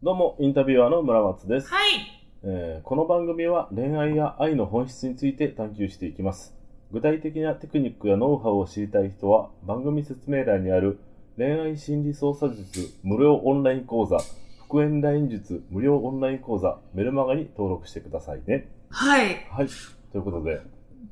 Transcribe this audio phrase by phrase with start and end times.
[0.00, 2.22] どうも、インタビュアーの村松です、はい。
[2.44, 6.54] えーこの番組は恋愛や愛の本質について探求していきます。
[6.92, 11.00] 具体的なテクニックやノウハウを知りたい人は、番組説明欄にある
[11.36, 14.18] 恋愛心理操作術無料オンライン講座、
[14.60, 18.68] 復縁ライン術無料オンライン講座、メルマガに登録してくださいね。
[18.90, 19.48] はい。
[19.50, 19.68] はい。
[20.12, 20.60] ということで、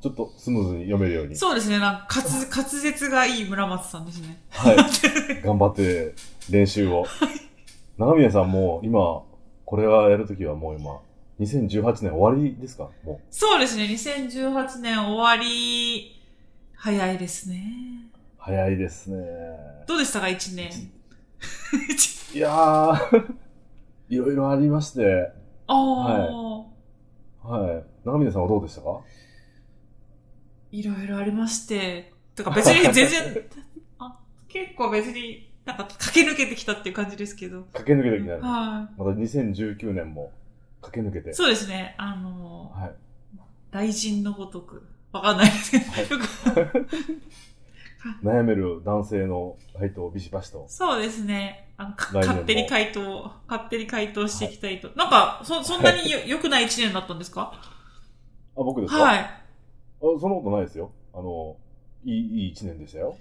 [0.00, 1.34] ちょっとスムーズに読めるように。
[1.34, 4.40] そうですね、なんか滑、滑舌がいい村松さんですね。
[4.50, 4.76] はい。
[5.42, 6.14] 頑張って
[6.48, 7.04] 練習を。
[7.98, 9.22] 長宮さんも今、
[9.64, 11.00] これはやるときはもう今、
[11.40, 12.90] 2018年終わりですか？
[13.04, 16.12] もそうですね、2018年終わり、
[16.74, 17.62] 早いですね。
[18.14, 18.18] う。
[18.38, 19.16] 早いですね。
[19.86, 20.70] どうでしたか、1年。
[22.34, 23.34] いやー、
[24.10, 25.30] いろいろありまして、
[25.68, 26.58] ああ、
[27.48, 27.84] はい。
[28.04, 29.00] 長宮さんはどうでしたか？
[30.70, 33.42] い、ろいろありまして、とか別に全然、
[33.98, 37.62] あ結構別になんか駆け抜けてきたっていう感じですけど。
[37.74, 38.40] 駆け抜けてきたね。
[38.40, 40.32] はまた2019年も
[40.80, 41.30] 駆け抜けて。
[41.30, 41.34] い。
[41.34, 42.92] そうですね、あの、はい。
[43.72, 44.86] 雷神のごとく。
[45.12, 46.66] わかんないですけど、はい
[48.22, 50.66] 悩める男性の回答をビシバシと。
[50.68, 51.70] そうですね。
[51.76, 54.90] あの勝手に回答、勝手に回答していきたいと。
[54.94, 57.52] なんか、そ、そんなによ良くない一年だったんですか？
[58.56, 59.02] あ、僕ですか？
[59.02, 59.18] はい。
[59.18, 59.40] あ、
[60.00, 60.92] そんなことないですよ。
[61.12, 61.56] あの、
[62.04, 63.16] いい、いい一年でしたよ。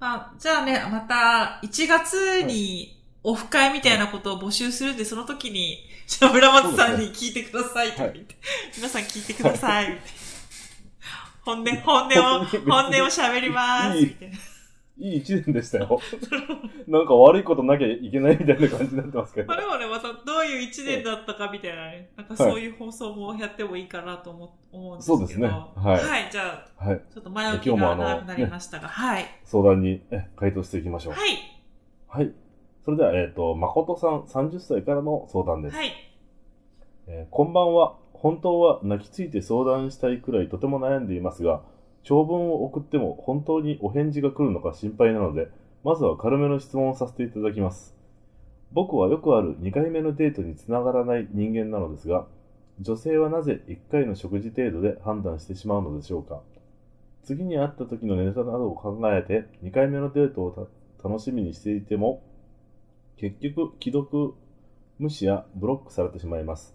[0.00, 8.36] あ、じゃあね、また、1月に、オフ会みたいなことを募集するんで、その時に、 じゃあ村松さんに聞いてくださいとか言って、
[8.76, 10.24] 皆さん聞いてください、みたいな。
[11.42, 14.06] 本音、本音を、 本音を喋ります、いい。
[14.06, 14.38] みたいな。
[14.96, 15.98] いい一年でしたよ。
[16.86, 19.60] なんか悪いことなきゃいけないみたいな感じになってますけどまあ。
[19.60, 25.18] でもね、またどういう一年だったかみたいなね、なんかそういう放送もやってもいいかなと思思うんですけど。
[25.18, 25.64] そうですねは
[26.00, 27.02] いはい、じゃあ、はい。
[27.12, 29.24] ちょっと前置きが長くなりましたが、はい。
[29.44, 31.14] 相談にえ回答していきましょう。
[31.14, 31.30] はい。
[32.06, 32.32] はい。
[32.84, 35.76] それでは、えっ、と、誠さん30歳からの相談です。
[35.76, 35.92] はい。
[37.08, 37.96] えーこんばんは。
[38.12, 41.62] 本当は泣きついて相談したいくらいとても悩んでいますが、
[42.04, 45.48] 長文を送っても本当にお返事が来るのか心配なので、
[45.82, 47.94] まずは軽めの質問をさせていただきます。
[48.72, 52.26] 僕はよくある2回目のデートにつながらない人間なのですが、
[52.80, 56.40] 女性はなぜ1回の食事程度で判断してしまうのでしょうか
[57.22, 60.68] 次に会った時のネタなどを考えて2回目のデートを
[61.02, 62.22] 楽しみにしていても、
[63.16, 64.34] 結局既読
[64.98, 66.74] 無視やブロックされてしまいます。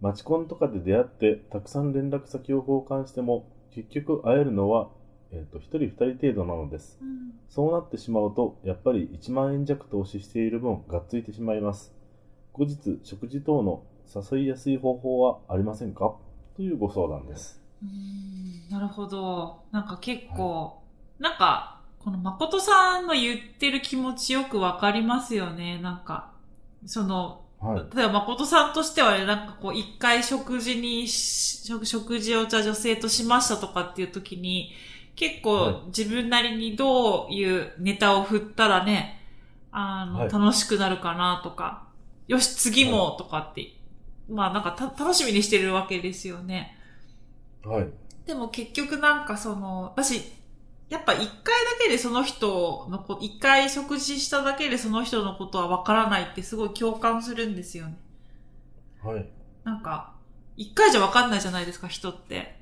[0.00, 4.88] マチコンとかで出会ってたくさん連絡先を交換しても結局会えるのは、
[5.32, 6.98] えー、と1人2人程度なのです。
[7.00, 11.92] うんそうなってしまうとやっぱり1万円弱投資している分がっついてしまいます。
[12.52, 13.82] 後日食事等の
[14.32, 16.14] 誘いやすい方法はありませんか？
[16.56, 17.60] というご相談です。
[17.82, 19.62] うーんなるほど。
[19.72, 20.80] なんか結構、
[21.18, 25.80] なんか、この誠さんの言ってる気持ちよくわかりますよね。
[25.82, 26.32] なんか、
[26.86, 27.90] その、はい。
[27.94, 34.72] 例えば誠さんとしてはね、なんかこう、一回食事にし、食食事をじゃあ女性としましたとかっていう時に、
[35.16, 39.20] 結はい構自分なりにどういうネタを振ったらね、
[39.72, 41.88] あの、はい楽しくなるかなとか、
[42.28, 43.72] よし、次もとかって、
[44.28, 46.76] まあなんかた楽しみにしてるわけですよね。
[47.64, 47.92] はい。
[48.26, 50.22] でも結局なんかその、私、
[50.90, 51.30] やっぱ一回だ
[51.80, 57.96] けでその人のこ一回食事しただけでその人のことはわからないってすごい共感するんですよね。
[59.02, 59.26] はい。
[59.64, 60.12] なんか、
[60.56, 62.60] 一回じゃわかんないじゃないですか、人って。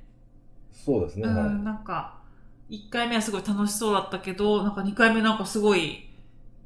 [0.73, 1.27] そうですね。
[1.27, 2.19] うん、はなんか、
[2.69, 6.09] 一回目はすごい楽しそうだったけど、なんか二回目なんかすごい、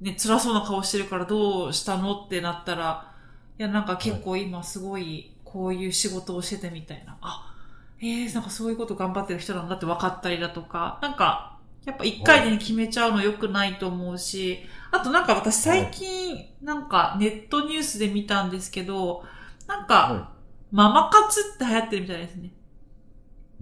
[0.01, 3.13] ね、辛そうな顔してるからどうしたのってなったら、
[3.59, 7.17] いや、なんか結構今すごい、こういう仕事をしててみたいな。
[7.21, 7.55] あ、
[8.01, 11.52] えー、なんかそういうこと頑張ってる人なんだって分かったりだとか、なんか、
[11.85, 19.25] やっぱ一回でに決めちゃうの良くないと思うし、あとなんか私最近、なんかネットニュースで見たんですけど、
[19.67, 20.33] なんか、は
[20.71, 22.47] ママ活って流行ってるみたいですね。
[22.49, 22.53] い。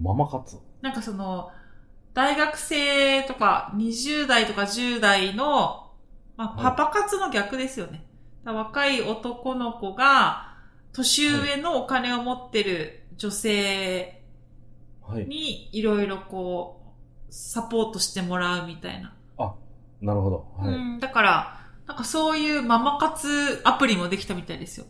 [0.01, 0.57] ママ活？
[0.81, 1.51] なんかその、
[2.13, 5.91] 大学生とか20代とか10代の、
[6.37, 8.05] まあ、はいパパ活の逆ですよね。
[8.45, 10.57] 若い男の子が、
[10.93, 14.21] 年上のお金を持ってる女性
[15.01, 15.25] はい。
[15.25, 16.80] にいろいろこう、
[17.31, 19.15] サポートしてもらうみたいな。
[20.01, 20.47] なるほど。
[20.57, 20.73] はい。
[20.73, 24.87] うん、だから、なんかそういうママ活アプリもできたみたいですよ。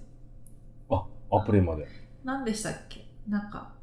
[0.90, 1.04] あ、
[1.36, 1.86] アプリまで。
[2.24, 3.06] 何でしたっけ？
[3.28, 3.74] なんか、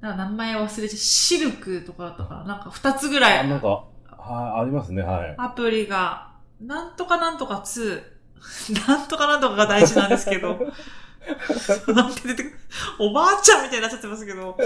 [0.00, 0.88] なんか名前忘れちゃう。
[0.96, 2.44] シルクとかだったかな？
[2.44, 3.84] なんか二つぐらあ、いなんか、は
[4.58, 5.34] い、ありますね、はい。
[5.38, 6.30] アプリが、
[6.60, 8.02] なんとかなんとか2、
[8.86, 10.56] なんとかなんとかが大事なんですけど、
[11.94, 12.56] なんて出てくる、
[12.98, 14.56] おばあちゃんみたいになっちゃってますけど、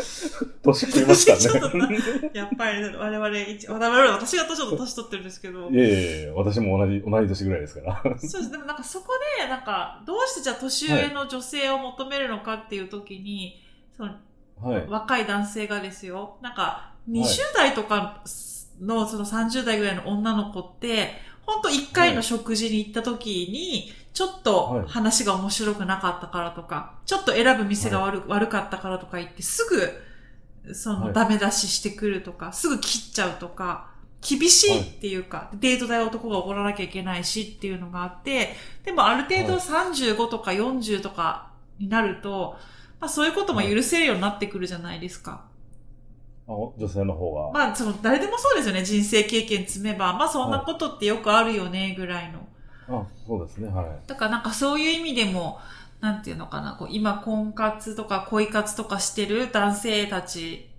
[0.62, 2.31] 年食いましたね。
[2.35, 8.03] やっぱり我々一、我々、私がちょっと年取ってるんですけどい、えいえいえ、私も同じ、同い年ぐらいですから。
[8.19, 8.51] そうです。
[8.51, 13.62] でもなんかそこで、なんか、どうしてじゃあ年上の女性を求めるのかっていう時に、
[13.97, 14.15] その
[14.62, 14.87] はい。
[14.89, 17.25] 若い男性がですよ、なんか、20
[17.55, 18.23] 代とか
[18.81, 21.12] の、その30代ぐらいの女の子って、
[21.47, 29.65] ほんと1回の食事に行った時に、ちょっと話が面白くなかったからとか、ちょっと選ぶ店が悪,、悪かったからとか言って、す
[30.65, 33.91] ぐ、その、はいダメ出ししてくるとか、すぐ切っちゃうとか、
[34.21, 38.55] 厳しいっていうか、デート代男が怒らなきゃいけないしっていうのがあって、
[38.85, 42.57] でもある程度はい35とか40とかになると、
[43.01, 45.45] まあそういうことも許せるようになってくるじゃないですか。
[46.47, 47.51] あ女性の方が。
[47.53, 48.85] まあその誰でもそうですよね。
[48.85, 52.41] 人生経験積めば、まあそんなことってよくあるよね、ぐらいの。
[52.91, 53.87] あ、そうですね、はい。
[54.07, 55.59] だからなんかそういう意味でも、
[56.01, 60.71] なんていうのかな、こう今婚活とか恋活とかしてる男性たち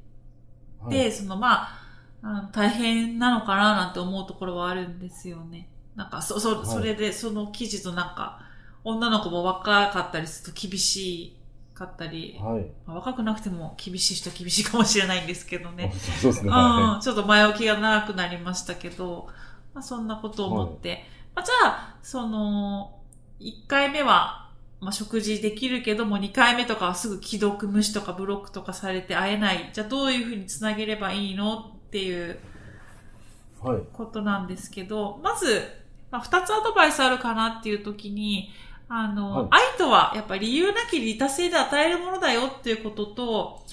[0.84, 1.81] はいで、そのまあ、
[2.24, 5.69] あの大変なのかななんて思うところはあるんですよね。
[5.96, 8.40] なんか、そ、そ、はいそれで、その記事となんか、
[8.84, 11.38] 女の子も若かったりすると厳し
[11.74, 12.66] かったり、はい。
[12.86, 15.94] まあ若くなくても厳しい人は厳しいかもしれないんですけどね。
[16.22, 19.28] そうですね、うはん、ちょっと前置きが長くなりましたけど、
[19.74, 21.06] まあそんなことを思って、
[21.36, 23.00] まあじゃあ、その、
[23.39, 24.50] 1回目は、
[24.80, 29.69] まあ食事できるけども、2回目とかはすぐ既読無視とかブロックとかされて会えない。
[29.74, 32.39] じゃあどういうふうにつなげればいいのっていう
[33.63, 33.68] い。
[33.68, 33.81] はい。
[33.94, 35.62] ことなんですけど、まず、
[36.10, 38.50] まあ、2つアドバイスあるかなっていう時に、
[38.89, 43.63] あの、はい愛とはやっぱり理由なき利他性で与えるものだよっていうことと、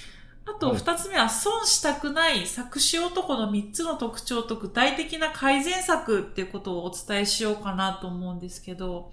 [0.56, 9.12] あとはい2つ目は損したくない作詞男の3つの特徴と具体的な改善策っていうことをお伝えしようかなと思うんですけど、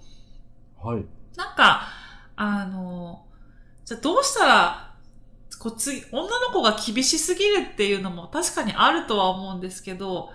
[0.82, 1.04] はい。
[1.36, 1.88] なんか、
[2.36, 3.24] あの、
[3.84, 4.94] じゃあどうしたら、
[5.58, 10.30] こう次、女の子が厳しすぎるっていうのも確かにあるとは思うんですけど、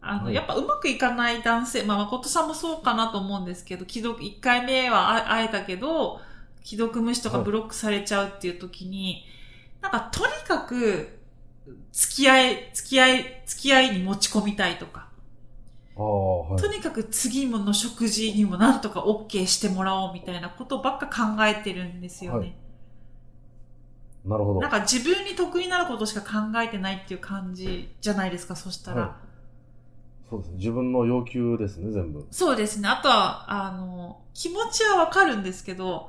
[0.00, 0.34] あの、はい。
[0.34, 6.20] やっぱうまくいかない男性、まあ、誠さんもそうかなと思うんですけど、既読、1回目はあ会えたけど、
[6.64, 7.46] 既読無視とかはい。
[7.46, 9.24] ブロックされちゃうっていう時に、
[9.84, 11.20] なんかとにかく、
[11.92, 15.08] 付き合い、付き合い、付き合いに持ち込みたいとか、
[15.96, 16.66] ああ、はいと。
[16.68, 22.38] にかく次の食事にもなんとか OK してもらおうみたいなことばっか考えてるんですよね。
[22.38, 22.54] はい
[24.24, 24.60] なるほど。
[24.60, 29.00] なんか自分に得になることしか考えてないっていう感じじゃないですか、そしたら。
[29.02, 29.10] はい
[30.30, 30.56] そうですね。
[30.56, 32.26] 自分の要求ですね、全部。
[32.30, 32.88] そうですね。
[32.88, 36.08] あとは、あの、気持ちはわかるんですけど、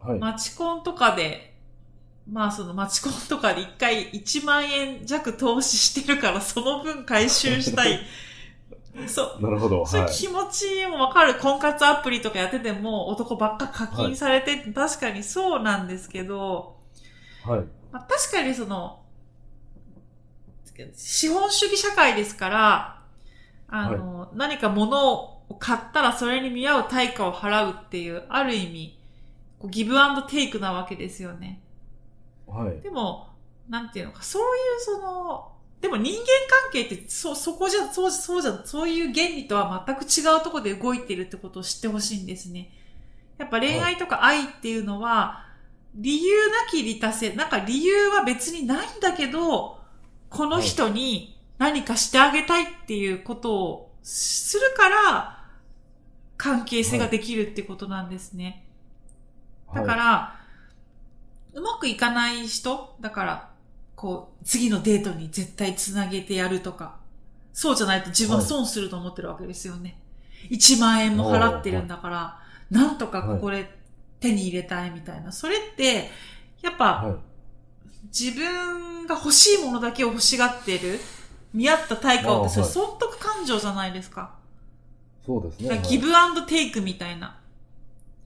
[0.00, 0.18] はい。
[0.18, 1.47] マチコンとかで、
[2.30, 8.00] まあそのマチコンとかで一回1万円弱投資してるからその分回収したい。
[9.06, 9.42] そう。
[9.42, 9.82] なるほど。
[9.82, 9.86] はい。
[9.86, 11.36] そういう気持ちもわかる。
[11.36, 16.76] 婚活アプリとかやってても男ばっか課金されてって確かにそうなんですけど、
[17.44, 17.60] はい。
[17.92, 19.00] まあ、確かにその、
[20.94, 23.02] 資本主義社会ですから、
[23.68, 28.98] あの、何か物を買ったらそれに見合う対価を払うっていう、ある意味、
[29.66, 31.60] ギブアンドテイクなわけですよね。
[32.48, 32.80] はい。
[32.80, 33.28] でも、
[33.68, 36.26] なんていうのか、そういうその、でも人間
[36.62, 42.70] 関係って、そ、そこじゃ、そう、そうじゃ、そういう原理とは全く違うところで動いてるってことを知ってほしいんですね。
[43.38, 45.44] やっぱ恋愛とか愛っていうのは、
[45.94, 49.78] 理由なき利他性、なんか理由は別にないんだけど、
[50.30, 55.44] この人に何かしてあげたいっていうことをするから、
[56.36, 58.64] 関係性ができるってことなんですね。
[59.74, 60.37] だかはら、
[61.54, 62.96] うまくいかない人？
[63.00, 63.50] だから、
[63.96, 66.96] こう、次のデートに絶対つなげてやるとか、
[67.52, 70.00] そうじゃないと自分は損すると思ってるわけですよね。
[70.50, 72.38] 1万円も払ってるんだから、
[72.70, 73.76] なんとかここで
[74.20, 75.32] 手に入れたいみたいな。
[75.32, 76.10] それって、
[76.62, 76.76] やっい。
[76.76, 77.16] ぱ、はい。
[78.16, 81.00] 自分が欲しいものだけを欲しがってる、
[81.52, 84.34] 見合った対価をって、それあ損得感情じゃないですか。
[85.26, 85.82] そうですね。
[85.88, 87.38] ギブアンドテイクみたいな。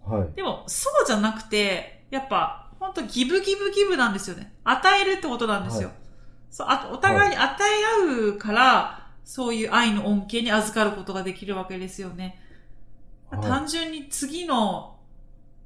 [0.05, 0.21] はい。
[0.21, 0.33] はい。
[0.35, 4.53] でも、そうじゃなくて、やっぱ、本当ギブギブギブなんですよね。
[4.65, 5.89] 与えるってことなんですよ。
[5.89, 6.03] はい
[6.53, 12.39] そう、あと、お互いに与え合うから、そういう愛の恩恵に預かることができるわけですよね。
[13.31, 14.99] はい単純に次の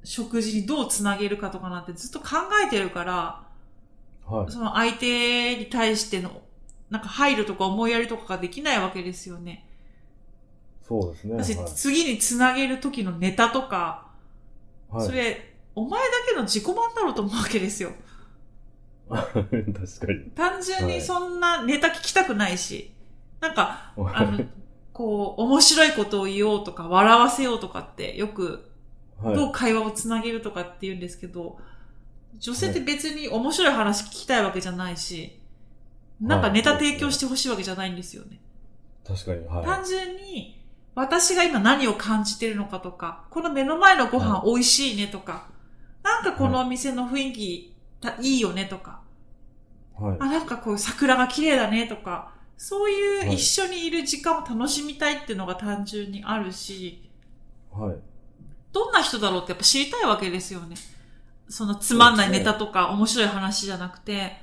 [0.05, 3.43] 食事にどうつなげるかとかなんてずっと考えてるから、
[4.25, 4.51] はい。
[4.51, 6.41] その相手に対しての、
[6.89, 9.67] なんか配慮とか思いやりとかができないわけですよね。
[10.87, 11.65] そうですね。
[11.75, 14.07] 次につなげる時のネタとか、
[14.89, 15.46] はい、それ、
[15.77, 17.91] お前だけの自己満だろうと思うわけですよ。
[19.07, 19.43] 確か
[20.11, 20.31] に。
[20.31, 22.95] 単純にそんなネタ聞きたくないし、
[23.39, 24.43] なんか、あはの、
[24.91, 28.71] こう、面白いことを言おうとか、笑わせようとかって、よく、
[29.21, 29.35] はい。
[29.35, 31.59] どう会話をつなげるとかって言うんですけど、
[32.39, 35.39] 女性って別に面白い話聞きたいわけじゃないし、
[36.19, 38.39] なんかネタ提供してほしいわけじゃないんですよね。
[39.07, 39.45] 確かに。
[39.45, 39.65] はい。
[39.65, 40.59] 単純に、
[40.95, 45.55] 私が今何を感じてるのかとか、この目の前のご飯美味しいねとか、
[46.07, 49.01] なんかこのお店の雰囲気たいいよねとか、
[49.95, 50.17] はい。
[50.19, 53.35] あ、なんかこう桜が綺麗だねとか、そういうはい。
[53.35, 57.09] 一緒にいる時間を楽しみたいっていうのが単純にあるし、
[57.71, 57.95] はい。
[58.71, 60.75] どんな人だろうってやっぱ知りたいわけですよね。
[61.49, 64.37] そのつまんないネタとか面白い話じゃなくて、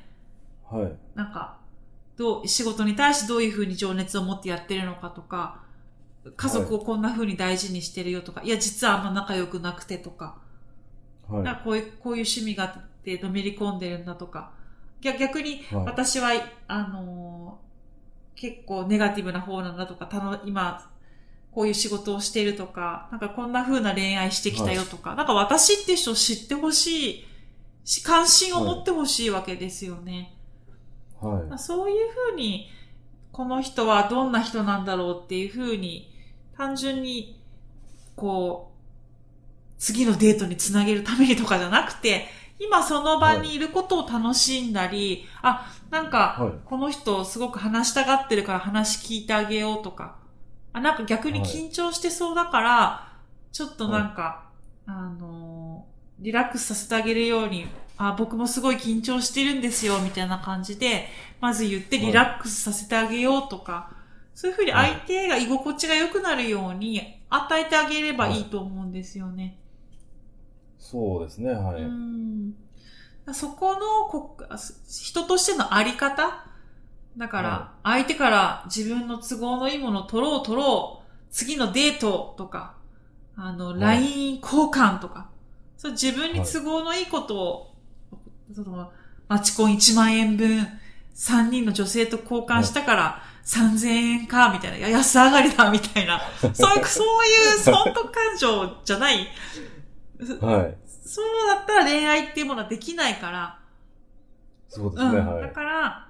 [0.71, 0.93] はい。
[1.15, 1.59] なんか、
[2.17, 5.63] どう、仕事に対してどういうふうに情熱を持ってやってるのかとか、
[6.37, 10.39] 家族をこんな風に大事にしてるよとか、い、や、実はあんま仲良くなくてとか、
[11.29, 11.43] はい。
[11.43, 14.53] なんかこういう、こういう趣味があってのめり込んでるんだとか、
[15.01, 16.31] 逆逆にはい私は、
[16.69, 17.65] あのー
[18.37, 20.91] 結構ネガティブな方なんだとか、たの今、
[21.53, 27.27] こういう仕事をしてるとか、なんかこんな風な恋愛してきたよとか、なんか私って人を知ってほしい
[27.85, 30.35] し、関心を持ってほしいわけですよね。
[31.21, 31.45] はい。
[31.45, 31.97] まあそういう
[32.31, 32.71] ふうに、
[33.31, 36.13] この人はどんな人なんだろうっていうふうに、
[36.57, 37.41] 単純に、
[38.17, 38.74] こう、
[39.79, 42.27] 次のデートにつなげるためにとかじゃなくて、
[42.59, 46.53] 今その場にいることを楽しんだり、あ、なんか、はい。
[46.65, 50.17] この人すごく話したがってるから話聞いてあげようとか、
[50.73, 53.13] あ、なんか逆に緊張してそうだから、
[53.53, 54.45] ちょっとなんか、
[54.87, 57.67] あのーリラックスさせてあげるように、
[57.97, 61.09] あ、僕もすごい緊張してるんですよ、みたいな感じで、
[61.41, 63.91] まず言ってリラックスさせてあげようとか、
[64.35, 69.59] そういうふうに相手が居心地が良くなるように与えてあげればいいと思うんですよね。
[70.85, 71.51] そうですね。
[71.51, 71.83] はい。
[71.83, 72.55] うん
[73.33, 74.37] そこのこ
[74.87, 76.45] 人としてのあり方？
[77.17, 82.75] だかはら、相手から自分の都合のいいものを取ろう取ろう、次のデートとか、
[83.35, 85.31] あの、はい LINE 交換とか、
[85.79, 87.75] そう自分に都合のいいことを、
[88.55, 88.93] その、
[89.27, 90.67] マチコン1万円分、
[91.15, 96.21] 3人の女性と交換したから、3000円か、みたいな、安上がりだ、みたいな。
[96.53, 99.29] そういう、そういう損得感情じゃない。
[100.41, 100.79] はい。
[101.05, 103.59] そうだったら恋愛っていうものはできないから、
[104.69, 105.19] そうですね。
[105.19, 105.27] うん。
[105.27, 105.53] だはい。
[105.53, 106.09] から、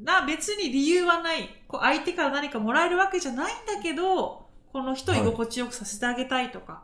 [0.00, 1.48] な、別に理由はない。
[1.68, 6.82] こう相手から何かもらえるわけじゃないんだけど、この人を居心地よくさせてあげたいとか、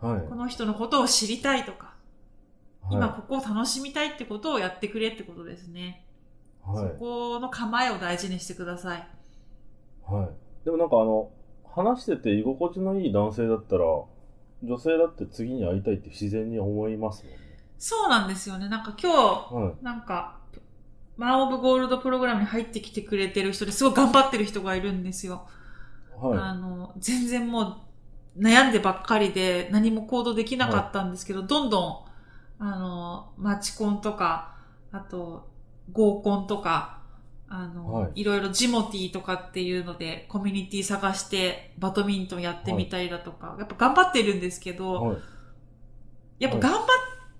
[0.00, 0.28] はい。
[0.28, 1.94] この人のことを知りたいとか、
[2.90, 6.06] 今はここを楽しみたいってことをやってくれってことですね。
[6.66, 6.70] い。
[6.70, 6.98] はいそ。
[6.98, 9.08] この構えを大事にしてください。
[10.06, 10.64] はい。
[10.64, 11.30] でもなんかあの、
[11.74, 13.84] 話してて居心地のいい男性だったら、
[14.64, 17.38] 女性だって次に会いたいって自然に思いますもんね。
[17.78, 18.68] そうなんですよね。
[18.68, 20.38] なんか今は日、なんか、
[21.16, 25.46] マン・オブ・ゴールドプログラムに入ってきてくれてる人ですごい頑張ってる人がいるんですよ。
[26.12, 26.26] い。
[26.26, 27.76] はあの、全然もう
[28.38, 32.06] 悩んでばっかりで何も行動できなかったんですけど、どんど
[32.60, 34.56] ん、あの、マチコンとか、
[34.90, 35.48] あと、
[35.92, 36.93] 合コンとか、
[37.56, 44.74] あの、はいい、ろいろジモティーとかっていうので、コミュニティ探して、バドミントンやってみたりだとか、やっぱ頑張ってるんですけい。
[44.74, 45.16] ど、はい。
[46.40, 46.84] やっぱ頑張っ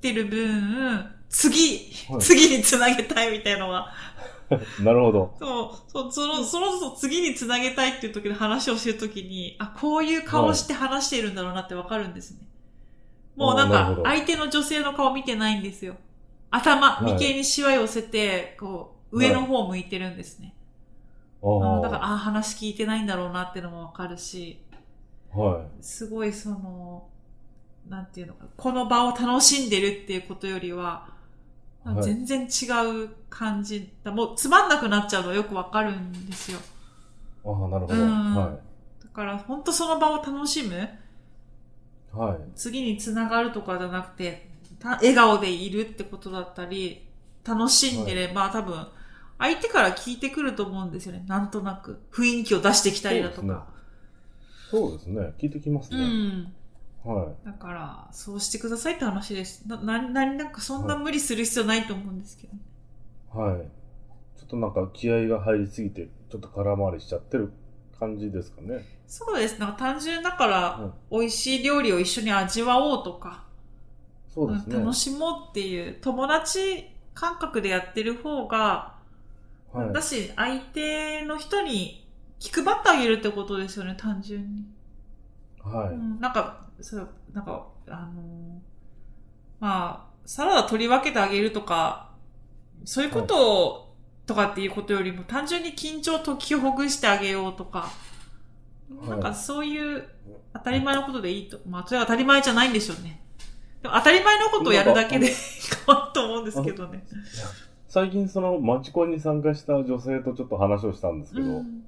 [0.00, 3.92] てる分、次、はい次につなげたいみたいなのは、
[4.84, 5.34] なるほど。
[5.40, 12.46] そう、そう、その、その、そ次につなげたいっていう時の話をしてる時に、あ、こういう顔して話しているんだろうなってわかるんですね。
[13.34, 15.96] もうなんか相手の女性の顔見てないんですよ。
[16.50, 20.54] 頭、はい眉間にシワ寄せて、こう、上の方向いてるんですね。
[21.42, 22.12] ああのだから、あ。
[22.14, 24.60] あー話聞いてないんだろうなってのもわかるし、
[25.32, 27.08] はすごいその、
[27.88, 31.12] なんていうのかな、この場を楽しんでるっていうことよりは、
[31.84, 34.10] はい全然違う感じだ。
[34.10, 36.58] もうつまんなくなっちゃうのはよくわかるんですよ。
[36.58, 36.62] い。
[37.44, 37.94] ああ、なるほど。
[37.94, 38.58] うんは
[39.02, 42.16] だから、本当その場を楽しむい。
[42.16, 42.38] はい。
[42.54, 47.06] 次につながるとかじゃなくて、た笑顔でいるってことだったり、
[47.46, 48.86] 楽しんでれば、多分、
[49.38, 51.24] 相手から聞いてくると思うんですよね。
[51.26, 52.00] なんとなく。
[52.12, 53.66] 雰囲気を出してきたりだとか。
[54.70, 55.34] そうですね。
[55.38, 56.04] 聞いてきますうね。
[56.04, 56.52] ん。
[57.04, 59.68] はだから、そうしてくださいって話です。
[59.68, 62.54] な、な、な、なんかそんな無理する必要ないと思うんですけど。
[63.34, 63.38] い。
[63.38, 63.68] はい。
[64.36, 67.52] ちょっとなんか気合が入りすぎて、ちょっと空回りしちゃってる
[67.98, 68.84] 感じですかね。
[69.06, 69.58] そうです。
[69.60, 73.44] なんか単純だから、うん美味しい料理を一緒に味わおうとか、
[74.28, 74.76] そうですね。
[74.76, 78.93] うん楽しもうっていう友達感覚でやってる方が、
[79.74, 79.92] はい。
[79.92, 82.06] だし、相手の人に
[82.38, 84.64] 気配ってあげるってことですよね、単純に。
[85.62, 85.94] はい。
[85.94, 88.74] うん、なんか、そう、なんか、あのー
[89.60, 92.10] まあ、サラダ取り分けてあげるとか、
[92.84, 93.94] そういうことを、
[94.26, 97.90] とかっていうことよりも、単純に緊張を解きほぐしてあげようとか、はい
[99.08, 100.04] なんかそういう
[100.52, 101.58] 当たり前のことでいいと。
[101.66, 103.20] まあ、それは当たり前じゃないんでしょうね。
[103.82, 105.26] でも当たり前のことをやるだけで
[105.86, 107.04] 変わると思うんですけどね。
[107.94, 111.84] 最近そのマチコンに参加した女性とちょっと話をしたんですけど、うん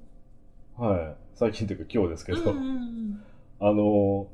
[0.77, 1.15] はい。
[1.35, 3.23] 最近というか今日ですけど、うんうんうん
[3.59, 4.27] あの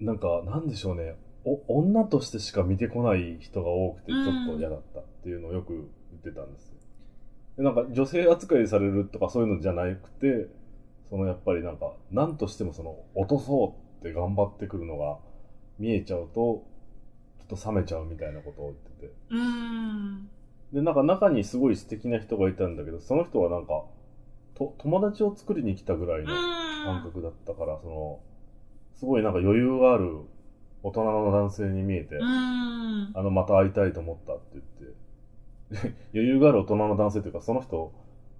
[0.00, 1.16] ーなんか、なんでしょうね。
[1.44, 5.82] お、女としてしか見てこない人が多くて、ちょっと嫌だったっていうのをよく言
[6.20, 6.76] ってたんですよ。
[7.56, 10.46] でなんか、女性扱いされるとかそういうのじゃなくて、
[11.10, 13.68] そのやっぱりなんか、なんとしてもその、落とそう
[14.00, 15.18] って頑張ってくるのが
[15.80, 16.62] 見えちゃうと、
[17.38, 19.12] ちょっと冷めちゃうみたいなことを言ってて。
[19.30, 20.28] うん。
[20.72, 23.84] で、なんか中にすごい素敵な人がいたんだけど、その人はなんか、
[24.54, 26.28] と、友達を作りに来たぐらいの
[26.84, 28.20] 感覚だったから、その、
[28.94, 30.20] すごいなんか余裕がある
[30.82, 33.10] 大人の男性に見えて、うん。
[33.14, 34.58] あの、また会いたいと思ったって
[35.70, 37.92] 言って、 余裕がある大人の男性というか、その人、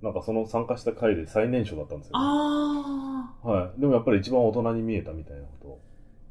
[0.02, 2.25] なんかその参加した回で最年少だったんですよ、ね。
[2.25, 3.80] あはい。
[3.80, 5.80] でもやっぱり一番大人に見えたみたいなことを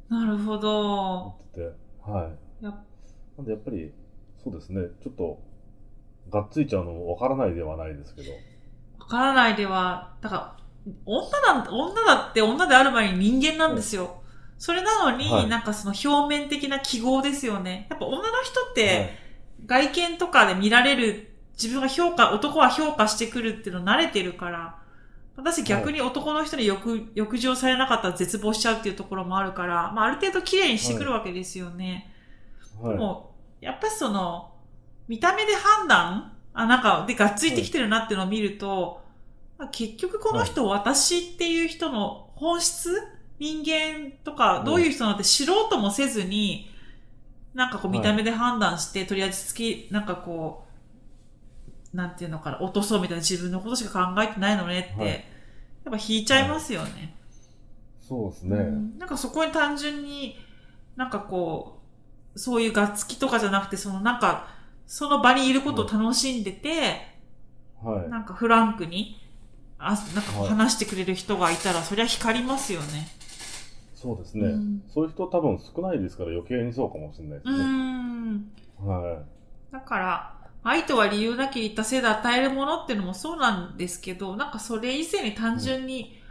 [0.10, 1.34] あ、なるほど。
[1.56, 2.30] 言ってて、は
[2.62, 2.66] い。
[3.38, 3.92] なんでやっぱり、
[4.44, 5.40] そうですね、ちょっと、
[6.32, 8.32] がっついちゃうのもわからないではないですけど、
[9.00, 10.58] わからないでは、だから、
[11.06, 14.22] 女だ、女だって女である前に人間なんですよ。
[14.58, 17.88] それなのに、はいなんかその表面的な記号ですよね。
[17.90, 19.10] やっぱ女の人っはいて、
[19.66, 24.78] 外見とかで見られる、自分が評価、男は評価してくるっていうの慣れてるから、
[25.38, 32.12] 私逆に男の人に欲、欲情されなかったら絶望しちゃうっていうところもあるから、まあある程度綺麗にしてくるわけですよね。
[32.82, 32.98] はい。
[32.98, 34.55] もう、やっぱりその、
[35.08, 36.34] 見た目で判断？
[36.54, 39.04] あ、なんか、で、がっついてきてるなっていうのを見ると、
[39.58, 42.96] まあ結局この人、私っていう人の本質？
[43.38, 46.72] 人間とか、どういう人なんて知ろうともせずに、
[47.54, 50.66] なんかこう見た目で判断して、とりあえず月、なんかこ
[51.94, 55.10] う、なんていうのかな、落とそうみたいな自分のことしか考えてないのねって、はい。
[55.10, 55.24] やっ
[55.92, 57.14] ぱ引いちゃいますよね。
[58.02, 58.56] そうですね。
[58.56, 58.98] うん。
[58.98, 60.38] なんかそこに単純に、
[60.96, 61.82] なんかこ
[62.34, 64.48] う、そういうがっつきとかじゃなくて、そのなんか、
[64.88, 67.16] その場にいることを楽しんでて、
[67.84, 68.10] はい。
[68.10, 69.22] なんかフランクに、
[69.78, 73.08] あ、なんか話してくれる人がいたら、そりゃ光りますよね。
[73.96, 77.64] そうですね、うんそういう人多分少ないですから余計にそうかもしれないですね。
[77.64, 78.52] ん。
[78.80, 79.24] は
[79.72, 86.22] だから、愛とは理由なき言ったせいで与えるものっていうのもそうなんですけど、なんかそれ以前に単純に、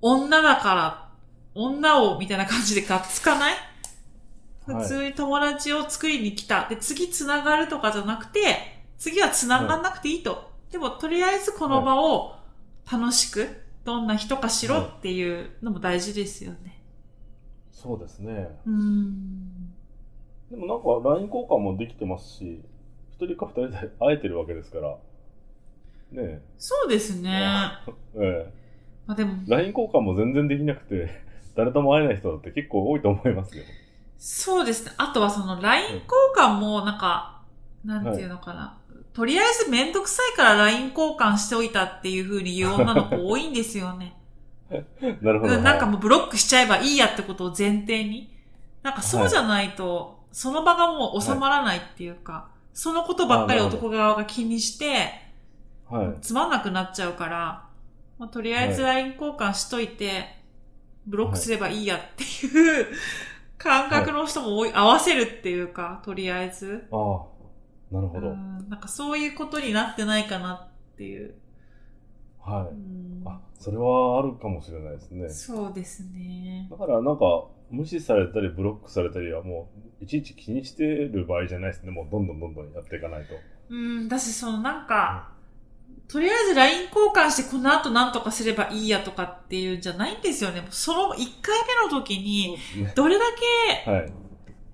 [0.00, 1.08] 女だから、
[1.54, 3.73] 女をみたいな感じでがっつかないはい
[4.66, 6.68] 普通に友達を作りに来た。
[6.68, 8.56] で、次繋がるとかじゃなくて、
[8.98, 10.50] 次は繋がんなくていいと。
[10.70, 12.36] でも、とりあえずこの場を
[12.90, 13.48] 楽しく、
[13.84, 16.80] どんな人かしろっていうのも大事ですよね。
[17.72, 17.76] い。
[17.76, 18.48] そうですね。
[18.66, 19.74] うーん。
[20.50, 22.60] でもなんか LINE 交換もできてますし、
[23.12, 24.96] 一人か二人で会えてるわけですから。
[26.12, 27.68] ねそうですね。
[28.16, 28.48] え。
[28.48, 28.52] え
[29.06, 29.50] まあでも、え。
[29.50, 31.10] LINE 交換も全然できなくて、
[31.54, 33.64] 誰とも会えない人だって結構多いと思いますよ。
[34.26, 34.92] そうですね。
[34.96, 36.02] あとはその LINE 交
[36.34, 37.42] 換もなんか、
[37.84, 38.78] なんていうのかな。
[39.12, 44.16] とりあえずめんどくさいから LINE 交換しておいたっていう風に言う女の子多いんですよね。
[45.20, 45.56] なるほど。
[45.56, 48.32] うんなんかはいもうブロックしちゃえばいいやってことを前提に。
[48.82, 55.10] なんかそうじゃないと、その場がもう収まらないっていうか、そのことばっかり男側が気にして、
[55.90, 56.20] はい。
[56.22, 57.66] つまんなくなっちゃうから、
[58.18, 60.42] まあ、とりあえずは LINE 交換しといて、
[61.06, 62.86] ブロックすればいいやっていう
[63.58, 66.86] 感覚の人も多い、合わせるっていうか、とりあえず。
[66.90, 68.28] ああ、なるほど。
[68.30, 71.34] うんなんかそういうことになってないかなっていう。
[72.40, 72.74] はい。
[72.74, 75.28] うんあ、それはあるかもしれないですね。
[75.28, 76.76] そうですねだ。
[76.76, 81.90] からなんか、無視されたりブロックされたりはもう、いちいち気にしてる場合じゃないですね。
[81.90, 83.34] もうどんどんどんどんやっていかないと。
[83.70, 85.33] うん、だしそのなんか、
[86.08, 90.66] とりあえず LINE 交換してこの後何とかすればいいやとかっていうんじゃないんですよね。
[90.70, 93.24] その1回目の時に、ねどれだ
[93.84, 94.12] けはい。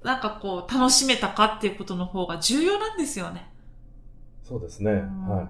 [0.02, 3.50] なんかこう楽しめたかっていうことの方が重要なんですよね。
[4.42, 4.90] そうですね。
[4.90, 5.48] うんはい。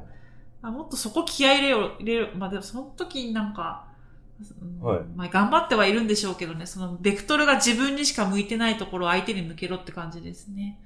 [0.62, 2.28] あもっとそこ気合い入れよ、入れよ。
[2.36, 3.86] まあでもその時になんか、
[4.60, 10.78] うんはいまあ頑張ってはいるんでしょうけどね、そのベクトルが自分にしか向いてないところを相手に向けろって感じですね。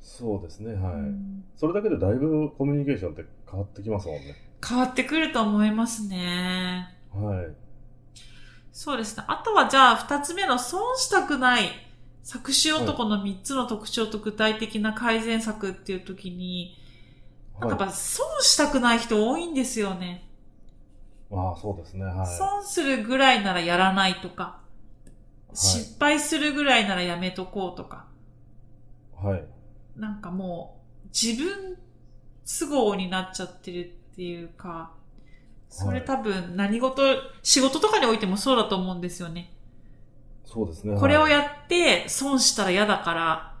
[0.00, 0.74] そうですね。
[0.74, 0.94] はい。
[0.94, 4.34] うんそれだけでだいぶコミュニケーションって変わってきますもんね。
[4.66, 6.88] 変わってくると思いますね。
[7.12, 7.54] はい。
[8.72, 9.24] そうですね。
[9.28, 11.68] あとはじゃあ二つ目の損したくない
[12.24, 16.76] 作詞男の三つの特徴と具体的な改善策っていう時に、
[17.60, 20.28] なんかやっぱ損したくない人多いんですよね。
[21.30, 22.04] ああ、そうですね。
[22.04, 22.26] はい。
[22.26, 24.64] 損するぐらいならやらないとか、はい
[25.56, 28.06] 失敗するぐらいならやめとこうとか、
[29.16, 29.44] はい。
[29.96, 31.78] なんかもう自分
[32.46, 33.80] 都合になっちゃってる
[34.12, 34.92] っていうか、
[35.68, 37.02] それ多分何事、
[37.42, 39.52] 仕事とかにおいてもそうだと思うんですよね。
[40.44, 40.96] そうですね。
[40.96, 43.54] これをはいやって損したら嫌だから、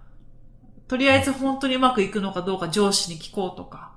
[0.86, 3.94] とりあえず本当にうまくいくのかどうか上司に聞こうとか、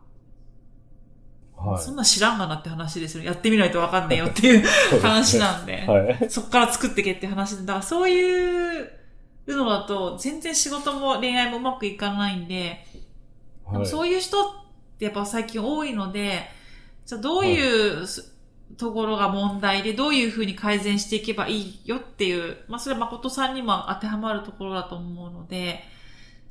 [1.55, 1.83] はい。
[1.83, 3.23] そんな知らんがなって話ですよ。
[3.23, 4.65] やってみないとわかんねえよっていう
[5.01, 5.85] 話なんで。
[5.85, 6.29] はい。
[6.29, 8.91] そっから作ってけって話で、だからそういう
[9.47, 12.85] のだと、全然仕事も恋愛もうまくいかないんで、
[13.65, 13.87] でもはい。
[13.87, 14.66] そういう人って
[14.99, 16.41] やっぱ最近多いので、
[17.05, 18.33] じゃあどういうす
[18.77, 25.83] ところが問題で、どういうふうに改善していけばいいよっていう、まあそれは誠さんにも当てはまるところだと思うので、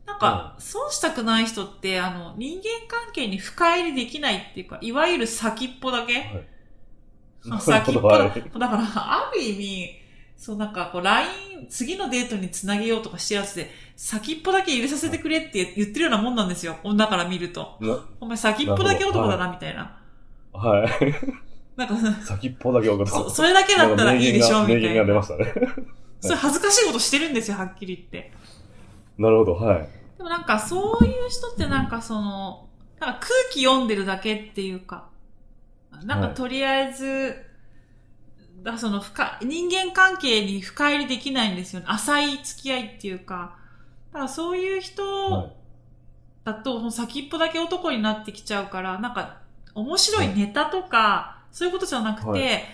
[0.07, 6.47] なんか、損したくない人って、あの、人間関係に深入りできないっていうか、いわゆる先っぽだけ、
[7.43, 8.19] まあ先っぽだ。
[8.19, 8.31] はい。
[8.33, 10.06] だから、ある意味、
[10.37, 16.77] そうなんかこう LINE、次のデートにつなげようとかしてるやつで、先っぽだけ入れさせてくれって言ってるようなもんなんですよ。
[16.85, 17.77] 女から見ると。
[17.81, 19.99] なお前先っぽだけ男だな、みたいな。
[20.53, 21.15] はい。
[21.77, 23.13] なんか、先っぽだけ分かった。
[23.13, 25.05] そそれだけだったらいいでしょ、みた名言がいな。
[25.07, 25.53] 出ましたね。
[26.21, 28.33] それ恥ずかしいことしてるんですよ、はっきり言って。
[29.19, 29.89] なるほど、はい。
[30.19, 32.69] でもなんか、そういう人ってなんかその、
[33.01, 35.09] なんか空気読んでるだけっていうか、
[36.05, 37.37] なんかはいとりあえず、
[38.63, 41.87] だその深、人間関係に深入りできないんですよね。
[41.89, 43.57] 浅い付き合いっていうか。
[44.13, 44.81] だからそういう
[45.29, 45.57] は人
[46.45, 49.43] だと、その先っぽだけ男になってきちゃうから、なんか、
[49.75, 52.65] 面白いネタとか、そういうことじゃなくて、はい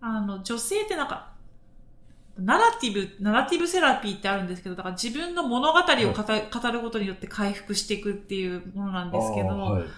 [0.00, 1.34] あの、女性ってなんか、
[2.38, 9.12] ナラティブ、ナラティブセラピーってあるんですけど、だから自分の物語を語,、語ることによって回復していくっていうものなんい。
[9.12, 9.94] ですけど、はい。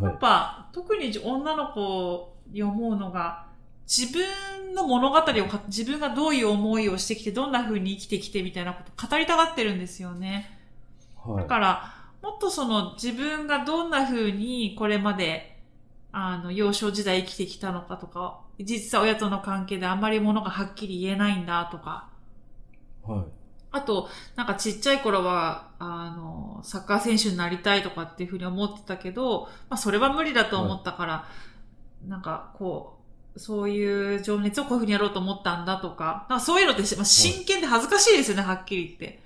[0.00, 0.18] やっはい。
[0.18, 3.45] ぱ特に女の子に思うのが、
[3.86, 10.58] 自分の物語をか、自分がどういう思いをしてきて、どんな風に生きてきてみたいなこと語りたがってるんですよね。
[11.16, 11.36] はい。
[11.38, 15.60] だから、もっとその自分がどんな風にこれまで、
[16.12, 22.08] あの、幼少時代生きてきたのかとか、実は親との関係であんまりものがはっきり言えないんだとか、
[23.02, 23.24] はい。
[23.70, 31.28] あと、なんかちっちゃい頃は、あの、サッカー選手になりたいとかっていうふうに思ってたけど、まあそれは無理だと思ったから、
[32.06, 32.95] なんかこう、
[33.36, 39.20] そういう情熱をこういうふうにやろうと思ったんだとか、かそういうのって、まあ、真剣で恥ずかしいですよね、はっきり言って。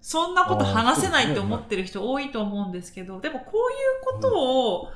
[0.00, 4.90] そんなこと話せないって思ってる人多いと思うんですけど、でもこういうことを、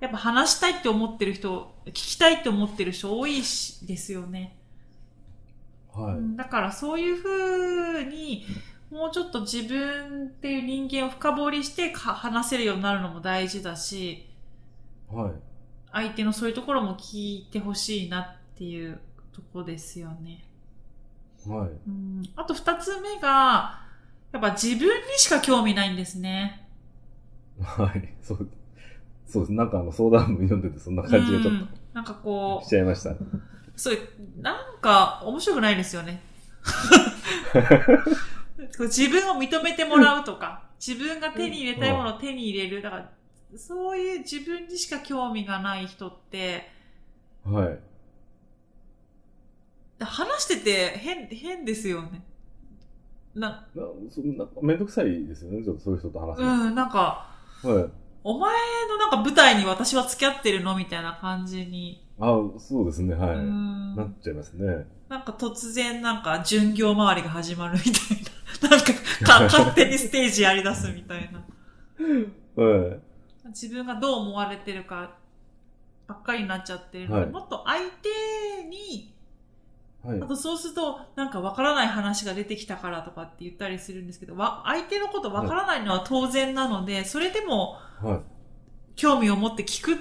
[0.00, 4.56] やっぱ話したいって思ってる人、聞きたいって思ってる人多いしですよね。
[5.92, 6.14] はい。
[6.14, 8.46] うんだからそういうふうに、
[8.90, 14.26] もうちょっと自分っていう人間を深掘りしてか話せるようになるのも大事だし、
[15.10, 15.32] はい。
[15.96, 19.00] 相手のそういうところも聞いてほしいなっていう
[19.32, 20.44] とこですよね。
[21.48, 21.70] はい。
[21.88, 23.80] うん、あと二つ目が、
[24.30, 26.68] やっぱ自分にしか興味ないんですね。
[27.62, 28.12] はい。
[28.22, 28.46] そう。
[29.26, 29.52] そうです。
[29.54, 33.10] なんかあの相談文読んでてそんな感じがちょっうんなんかことしちゃいました。
[33.12, 33.18] う、
[33.74, 33.98] そう
[34.42, 36.20] なんか面白くないですよね。
[38.80, 42.82] 自分を認めてもらうとか、自分が手に入れたいものを手に入れる。
[42.82, 43.10] だから、
[43.56, 46.68] そういう自分にしか興味がない人って、
[47.44, 47.78] はい。
[50.04, 52.22] 話してて変、変ですよね。
[53.34, 55.62] な、なそなんかめんどくさいですよね。
[55.62, 56.66] ちょっとそういう人と話すの。
[56.66, 57.30] うん、なんか、
[57.62, 57.90] はい。
[58.24, 58.54] お前
[58.88, 62.26] のなんか舞台に私は付き合ってるのみたいな感じに、あ
[62.58, 63.14] そうですね。
[63.14, 63.38] はうい。
[63.40, 64.86] んなっちゃいますね。
[65.08, 68.70] なんか突然なんか巡業周りが始まるみたいな。
[68.70, 68.92] なんか
[69.24, 71.44] か勝手にステージやり出すみたいな。
[72.62, 73.00] はい。
[73.48, 75.16] 自分がどう思われてるか
[76.06, 79.14] ばっかりになっちゃってるので、はいもっと相手に、
[80.04, 80.26] はいあ。
[80.26, 88.20] とそうするとなんかわからない話が出てきたからとかって言ったりするんですけど、わ相手のことわからないのは当然なので、それでもはい。
[88.96, 89.98] 興味を持って聞く、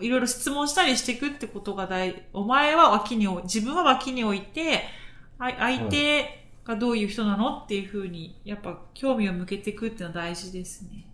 [0.00, 4.82] いろいろ質問したりしていくってことが大、お前は脇に置い、自分は脇に置いて、
[5.38, 11.06] あ相手がどういう人なのっていうふうに、やっぱ興味を向けていくっていうのは大事ですね。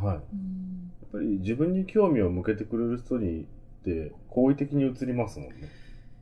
[0.00, 0.16] はい。
[0.16, 3.46] やうんっぱり自分に興味を向けてくれる人にっ
[3.84, 5.72] て好意的に映りますもんね。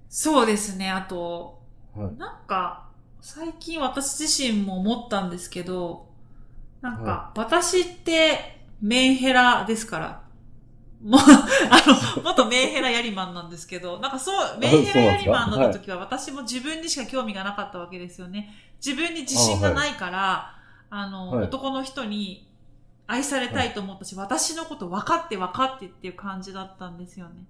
[0.09, 0.91] そうですね。
[0.91, 1.61] あと、
[1.95, 2.17] はい。
[2.19, 6.09] なんか、最近私自身も思ったんですけど、
[6.83, 10.25] なんか、は私ってメンヘラですから。
[11.03, 18.55] もう、あの、 元メンヘラヤリマンなんですけど、なんかそう、メンヘラヤリマンの時は私も自分にしか興味がなかったわけですよね。
[18.85, 20.55] 自分に自信がないから、
[20.91, 22.49] あの、はい男の人に
[23.09, 27.47] 愛されたいと思ったし、私のこと分かって分かってっていう感じだったんですよね。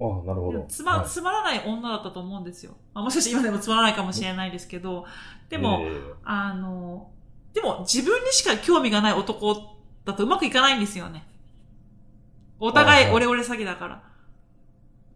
[0.00, 0.64] あああ、なるほど。
[0.68, 2.74] つま、はいつまらない女だったと思うんですよ。
[2.94, 5.04] まあ、もしかして今でもつまらないかもしれないですけど、
[5.50, 7.10] でも、えあの、
[7.52, 11.26] でも自分にしか興味がない男だとうまくいかないんですよね。
[12.58, 14.02] お互はいはいいオレオレ詐欺だから。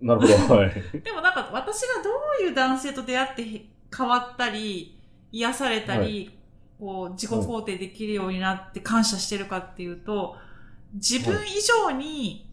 [0.02, 0.61] えなるほど。
[0.61, 0.74] はい。
[1.00, 2.11] でもなんか私がど
[2.42, 3.64] ういう男性と出会ってへ
[3.96, 5.00] 変わったり、
[5.33, 6.33] 癒されたり、は
[6.78, 10.36] こう自己肯定できるようになって感謝してるかっていうと、
[10.94, 12.50] 自分以上に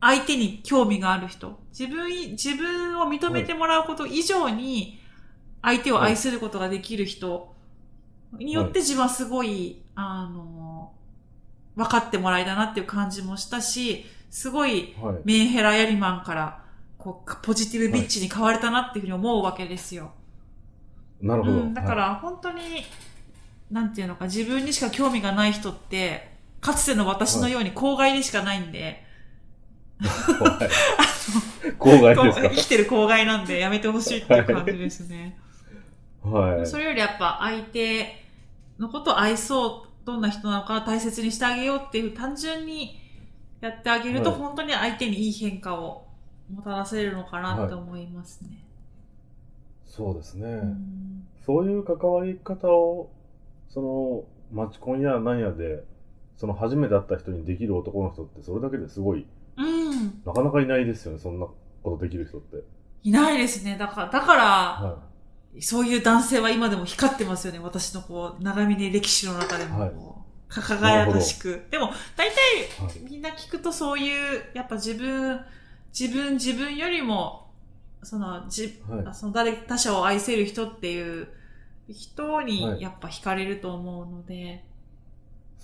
[0.00, 5.00] 相手に興味がある人、自分い、自分を認めてもらうこと以上に
[5.62, 7.54] 相手を愛することができる人
[8.38, 10.92] によって自分はすごい、あの、
[11.76, 14.94] 分かってもらえたなっていう感じもしたし、すごい。
[15.24, 16.64] メンヘラヤリマンから、
[16.98, 20.12] こう、ポジティブビッチに変われたなっていうふうに思うわけですよ。
[21.20, 21.56] なるほど。
[21.60, 22.60] うん、だから、本当に、
[23.74, 29.02] なんていうのか、自分にしか興味がない人って、かつての私のように公害でしかないんで、
[29.98, 30.06] は
[31.66, 31.74] い。
[31.80, 35.36] 郊外こうです生きてる公害なんでやめてほしいっていう感じですね。
[36.22, 36.66] かはい。
[36.66, 38.24] それよりやっぱ相手
[38.78, 43.00] のことを愛そう、どんな人なのか大切にしてあげようっていう単純に
[43.60, 46.06] やってあげると、はい本当に相手にいい変化を
[46.48, 48.64] もたらせるのかなって思いますね。
[49.84, 50.46] そうですね。
[50.46, 53.10] うんそういう関わり方を、
[53.68, 55.84] その、マチコンやなんやで、
[56.36, 60.22] その初めて会った人にできる男の人って、それだけですごい、うん。
[60.24, 62.58] なかなかいないですよね、そんなことできる人って。
[63.02, 63.76] いないですね。
[63.78, 64.98] だから、だから、は
[65.60, 67.60] そういう男性は今でも光ってますよね。
[67.60, 71.66] 私のこう、長峰歴史の中でもこう、か輝かしく。
[71.70, 72.84] でも、大体い。
[72.84, 73.10] はい。
[73.10, 75.40] みんな聞くとそういう、やっぱ自分、
[75.98, 77.50] 自分、自分よりも、
[78.02, 81.28] その、じ、はいその誰、他者を愛せる人っていう
[81.88, 84.64] 人はいにやっぱ惹かれると思うので、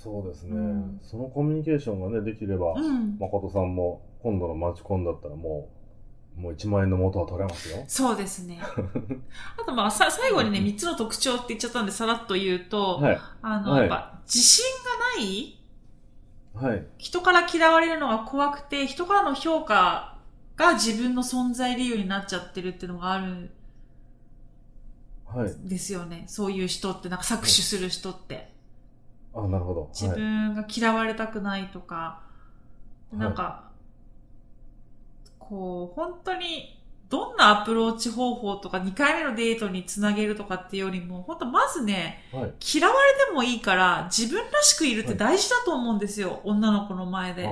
[0.02, 3.18] そうですね、うんそのコミュニケーションがね、できれば、うん。
[3.18, 5.68] 誠さんも、今度のマチコンだったらも
[6.38, 7.84] う、もう1万円の元は取れますよ。
[7.86, 8.58] そうですね。
[9.60, 13.18] あとまあ、さ、最後にね、うん3つの特徴って言っちゃったんで、さらっと言うと、はい。
[13.42, 14.64] あの、はいやっぱ、自信
[15.18, 15.58] がない
[16.54, 16.86] はい。
[16.96, 20.16] 人から嫌われるのが怖くて、人からの評価
[20.56, 23.50] が自分の存在理由になっちゃってるっていうのがある。
[25.64, 26.24] ですよね。
[26.26, 28.52] そういう人って、なんか搾取する人って。
[29.34, 29.90] あ、なるほど。
[29.92, 32.22] 自分が嫌われたくないとか、
[33.12, 33.70] いなんか、
[35.38, 36.76] こう、本当に、
[37.08, 42.42] どんなアプローチ方法とか2回目のデートにつなげるとかっていうよりも、本当まずね、はい。
[42.42, 42.54] はい。
[42.72, 46.40] 嫌われてもいいから、自分らしくいるって大事だと思うんですよ。
[46.44, 47.46] 女の子の前で。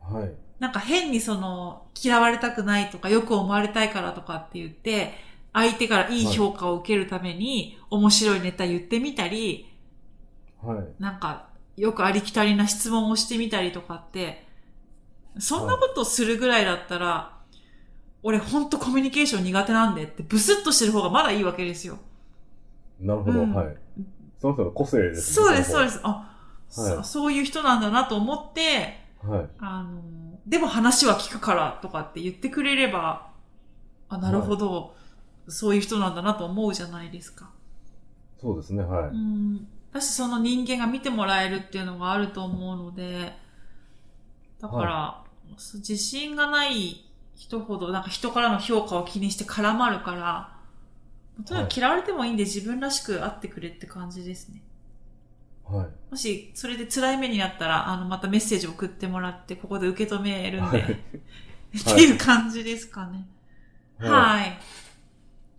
[0.00, 0.34] はい。
[0.58, 5.14] なんか変にその、嫌われたくないとか、よく思われたいからとかって言って、
[5.60, 9.68] 相手からいい評価を受けるために、面白いネタ言ってみたり、
[10.62, 11.02] はい。
[11.02, 14.46] なんか、よくありきたりな質問をしてみたりとかって、
[15.38, 17.38] そんなことをするぐらいだったら、
[18.22, 21.98] 俺ほんとコミュニケーション苦手なんでって、ブスッとしてる方がまだいいわけですよ。
[23.00, 23.40] なるほど。
[23.40, 23.76] うんはい。
[24.40, 25.46] その人の個性ですね。
[25.46, 26.00] そうです、そうでです。
[26.02, 26.28] あ、はい
[26.70, 29.26] そそういう人なんだなと思って、す。
[29.26, 29.48] はい。
[29.58, 30.02] あの、
[30.46, 33.30] でも話は聞くからとかって言ってくれれば、
[34.08, 34.94] あ、なるほど、
[35.48, 37.50] そういう人なんだなと思うじゃないですか。
[38.40, 38.82] そうですね。
[38.82, 39.08] はい。
[39.08, 39.66] うん。
[39.92, 43.32] だし、その人間が見てもらえるっていうのがあると思うので、
[44.60, 45.24] だから、
[45.56, 50.56] そう自信がない人ほど、なんか人からの評価を気にして絡まるから、
[51.44, 54.62] とにかく嫌われてもいいんで自分らしくあってくれって感じですね。
[55.64, 55.86] はい。
[56.10, 60.92] もし、それで辛い目になったら、あの、またメッセージを送ってもらって、ここで受け止めるんで、はい
[61.76, 63.28] っていう感じですかね。
[63.98, 64.10] はい。
[64.10, 64.58] はい。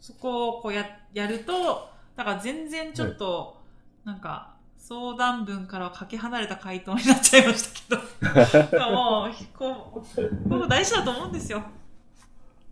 [0.09, 3.57] そこをこうや、やると、だから全然ちょっと、
[4.03, 7.99] なんか、相談文からはかけ離れた回答になっちゃいました
[8.31, 11.61] けど、 もう、こう、ここ大事だと思うんですよ。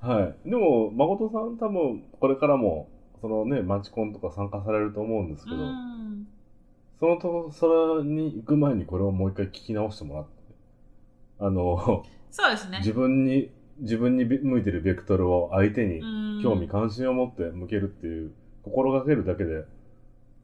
[0.02, 0.50] はい。
[0.50, 2.90] でも、誠さん多分、これからも、
[3.22, 6.28] そのね、マチコンとか参加されると思うんですけうど、ん。
[7.00, 10.32] そのと、それに行く前にこれをもう一回聞き直してもらって、
[11.40, 12.80] あの、そうですね。
[12.80, 16.06] 自分に、自分に向いてるベクトルを相手にう
[16.40, 18.32] ん興味関心を持って向けるっていう、
[18.64, 19.64] 心がけるだけで、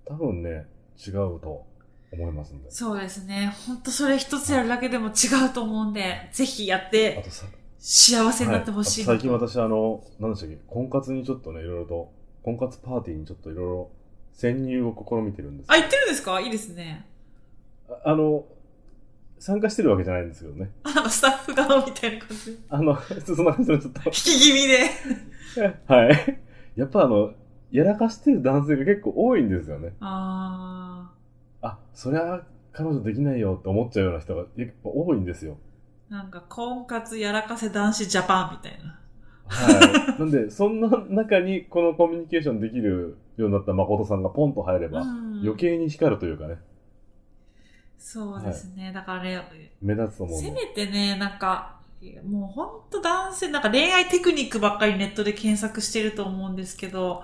[0.05, 0.65] 多分ね、
[1.05, 1.65] 違うと
[2.11, 2.71] 思いますんで。
[2.71, 3.53] そうですね。
[3.67, 7.45] ほんとそれ一つやるだけでも違うと思うんで、ぜひやっあてとさ、
[7.79, 12.11] 幸せになってほしいはなと、最近私あの、何でしたっけ、婚活にちょっとね、いろいろと、
[12.43, 13.89] 婚活パーティーにちょっといろいろ
[14.33, 16.41] 潜入を試みてるんですあ、言ってるんですか？
[16.41, 17.05] いいですね。
[17.89, 18.45] ああの、
[19.43, 20.71] 参加してるわけじゃないんですけどね。
[20.83, 22.51] あなんかスタッフ側みたいな感じ。
[22.51, 22.97] 引あの、
[23.35, 24.79] そんな感じのちょっと、き気味で。
[25.85, 26.39] はい。
[26.77, 27.33] やっぱあの、
[27.69, 29.95] やらかしてる男性が結構多いんですよね。
[29.99, 31.11] あ
[31.61, 35.57] あ、そりゃ彼女できないよって思っちゃうような人が結構多いんですよ。
[36.09, 36.13] ー。
[36.13, 38.97] なんか、婚活やらかせ男子ジャパンみたいな。
[39.47, 40.15] はい。
[40.21, 46.55] なんで、そんな中にこのコミュニケーションできるようになった誠さんがポンと入れば、うん余計に光るというかね、
[48.03, 48.91] そうですね。
[48.91, 49.41] だからね、
[49.81, 50.43] 目立つと思うの。
[50.43, 51.77] せめてね、なんか、
[52.27, 57.23] もうほんと男性、なんか恋愛テクニックばっかりネットで検索してると思うんですけど、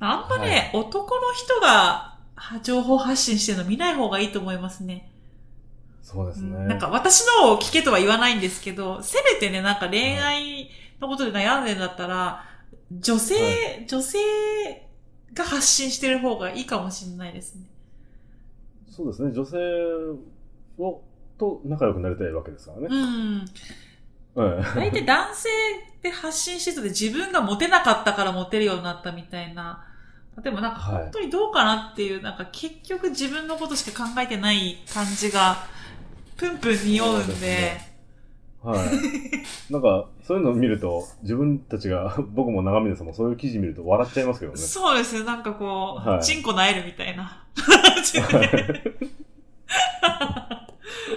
[0.00, 5.12] あんまね、男の人がは情報発信してるの見ない方がいいと思いますね。
[6.02, 6.56] そうですね。
[6.56, 12.46] うんなんか私のを聞けとは言わないんですけど、せめてね、なんか恋愛のことで悩んでんだったら、
[12.90, 14.18] 女性、は女性
[15.34, 17.66] が発信してる方がいいかもしれないですね。
[18.94, 19.32] そうですね。
[19.32, 19.58] 女性
[20.78, 21.02] を、
[21.36, 22.88] と仲良くなりたいわけですからね。
[22.90, 23.44] うん。
[24.36, 24.62] うん。
[24.76, 25.48] 大体男性
[26.00, 29.84] で発信してると自分がモテなかったからモテるようになったみたいな。
[30.42, 35.56] でもなんかはい本当にどうかなっていう、なんか結局自分のことしか考えてない感じが、
[36.36, 37.80] プンプン匂うんで、
[38.64, 39.72] はい。
[39.72, 44.58] なんか、そういうのを見ると、自分たちが、 僕も長峰さんもそういう記事見ると笑っちゃいますけどね。
[44.58, 46.22] そうですね、なんかこう、はい。
[46.22, 47.44] チンコなえるみたいな。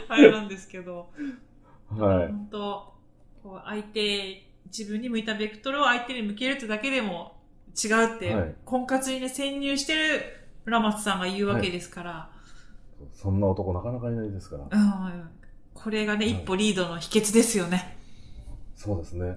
[0.10, 1.10] あれなんですけど、
[1.90, 2.28] はい。
[2.28, 2.94] 本当
[3.44, 7.38] こう相手、自分に向いたベクトルを相手に向けるってだけでも
[7.82, 8.56] 違うって、はい。
[8.66, 10.22] 婚活にね、潜入してる
[10.66, 12.30] 村松さんが言うわけですから、
[13.14, 14.64] そんな男なかなかいないですから。
[14.64, 15.30] うん、
[15.84, 17.98] これがね、はい一歩リードの秘訣ですよね。
[18.76, 19.28] そうですね。
[19.30, 19.36] わ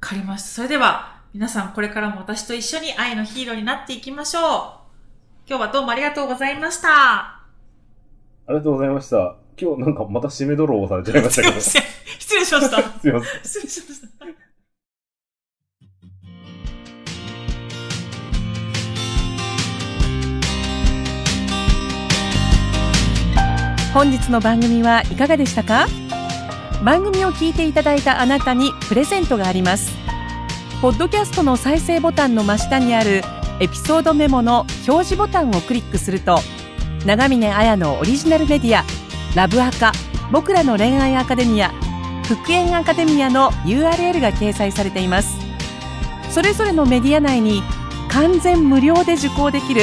[0.00, 0.48] かりました。
[0.48, 4.42] それでは、皆さんこれからも私と一緒に愛のヒーローになっていきましょう。
[5.46, 6.88] 今日はどうもありがとうございました。
[6.90, 7.42] あ
[8.48, 9.36] りがとうございました。
[9.60, 11.60] 今日なんかまた締めドローをされちゃいましたけど。
[11.60, 11.78] 失
[12.34, 13.00] 礼しました。
[13.00, 13.42] すいません。
[13.42, 14.08] 失礼しました。
[23.92, 25.86] 本日の番組はいかがでしたか？
[26.84, 29.90] 番組を聞いていただいたあなたにプレゼントがあります。
[30.80, 33.22] ポッドキャストの再生ボタンの真下にある
[33.58, 36.38] エピソードメモの表示ボタンをクリックすると
[37.04, 38.84] 長峰綾のオリジナルメディア
[39.34, 39.92] ラブアカ
[40.32, 41.70] 僕らの恋愛アカデミア
[42.24, 45.36] 復縁アカデミアの URL が掲載されています。
[46.30, 47.62] それぞれのメディア内に
[48.08, 49.82] 完全無料で受講できる